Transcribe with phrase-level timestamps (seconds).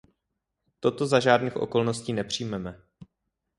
[0.79, 2.81] Toto za žádných okolností nepřijmeme.